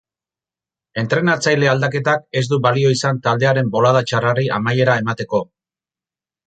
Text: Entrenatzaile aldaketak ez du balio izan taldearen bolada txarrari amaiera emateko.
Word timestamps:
Entrenatzaile 1.01 1.69
aldaketak 1.73 2.25
ez 2.41 2.45
du 2.55 2.61
balio 2.65 2.95
izan 2.97 3.23
taldearen 3.29 3.73
bolada 3.77 4.05
txarrari 4.13 4.51
amaiera 4.61 4.99
emateko. 5.05 5.49